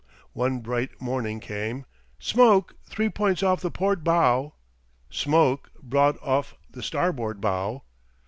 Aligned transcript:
One 0.33 0.61
bright 0.61 0.99
morning 0.99 1.39
came: 1.39 1.85
"Smoke 2.17 2.73
three 2.87 3.07
points 3.07 3.43
off 3.43 3.61
the 3.61 3.69
port 3.69 4.03
bow.... 4.03 4.55
Smoke 5.11 5.69
broad 5.79 6.17
off 6.23 6.55
the 6.71 6.81
starboard 6.81 7.39
bow.... 7.39 7.83